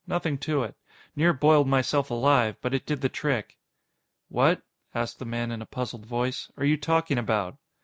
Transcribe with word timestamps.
Nothing 0.07 0.39
to 0.39 0.63
it. 0.63 0.75
Near 1.15 1.31
boiled 1.31 1.67
myself 1.67 2.09
alive, 2.09 2.57
but 2.59 2.73
it 2.73 2.87
did 2.87 3.01
the 3.01 3.07
trick." 3.09 3.59
"What," 4.29 4.63
asked 4.95 5.19
the 5.19 5.25
man 5.25 5.51
in 5.51 5.61
a 5.61 5.67
puzzled 5.67 6.07
voice, 6.07 6.51
"are 6.57 6.65
you 6.65 6.75
talking 6.77 7.19
about?" 7.19 7.57